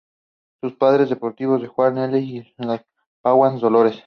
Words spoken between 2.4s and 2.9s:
su